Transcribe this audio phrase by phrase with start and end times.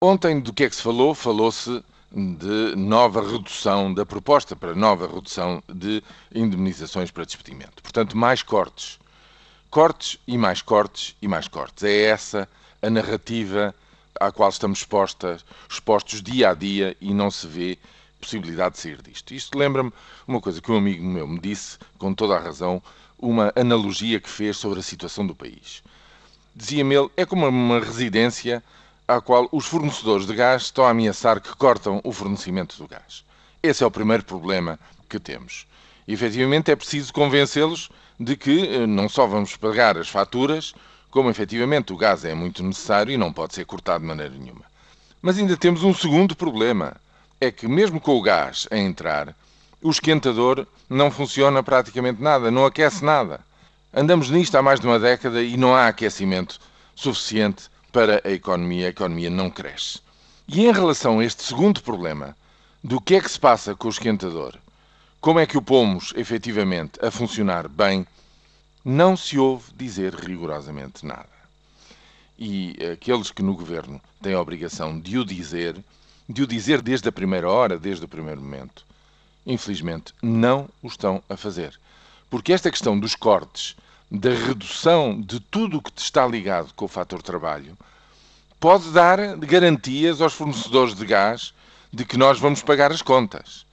[0.00, 1.12] Ontem do que é que se falou?
[1.12, 1.82] Falou-se
[2.12, 7.82] de nova redução da proposta para nova redução de indemnizações para despedimento.
[7.82, 8.96] Portanto, mais cortes.
[9.68, 11.82] Cortes e mais cortes e mais cortes.
[11.82, 12.48] É essa
[12.80, 13.74] a narrativa
[14.20, 14.86] à qual estamos
[15.68, 17.76] expostos dia a dia e não se vê
[18.20, 19.34] possibilidade de sair disto.
[19.34, 19.92] Isto lembra-me
[20.28, 22.80] uma coisa que um amigo meu me disse, com toda a razão,
[23.18, 25.82] uma analogia que fez sobre a situação do país.
[26.54, 28.62] Dizia-me ele, é como uma residência
[29.08, 33.24] à qual os fornecedores de gás estão a ameaçar que cortam o fornecimento do gás.
[33.62, 35.66] Esse é o primeiro problema que temos.
[36.06, 37.88] E, efetivamente, é preciso convencê-los
[38.20, 40.74] de que eh, não só vamos pagar as faturas,
[41.10, 44.64] como efetivamente o gás é muito necessário e não pode ser cortado de maneira nenhuma.
[45.22, 46.94] Mas ainda temos um segundo problema.
[47.40, 49.34] É que, mesmo com o gás a entrar,
[49.80, 53.40] o esquentador não funciona praticamente nada, não aquece nada.
[53.94, 56.58] Andamos nisto há mais de uma década e não há aquecimento
[56.94, 59.98] suficiente para a economia, a economia não cresce.
[60.46, 62.36] E em relação a este segundo problema,
[62.82, 64.56] do que é que se passa com o esquentador,
[65.20, 68.06] como é que o pomos efetivamente a funcionar bem,
[68.84, 71.28] não se ouve dizer rigorosamente nada.
[72.38, 75.74] E aqueles que no governo têm a obrigação de o dizer,
[76.28, 78.86] de o dizer desde a primeira hora, desde o primeiro momento,
[79.44, 81.76] infelizmente não o estão a fazer.
[82.30, 83.74] Porque esta questão dos cortes
[84.10, 87.76] da redução de tudo o que está ligado com o fator trabalho,
[88.58, 91.52] pode dar garantias aos fornecedores de gás
[91.92, 93.66] de que nós vamos pagar as contas.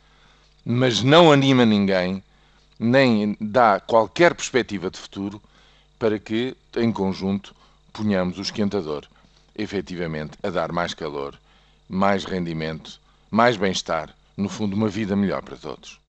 [0.65, 2.23] Mas não anima ninguém,
[2.79, 5.41] nem dá qualquer perspectiva de futuro
[5.97, 7.55] para que, em conjunto,
[7.93, 9.07] ponhamos o esquentador
[9.57, 11.39] efetivamente a dar mais calor,
[11.87, 12.99] mais rendimento,
[13.31, 16.04] mais bem-estar, no fundo, uma vida melhor para todos.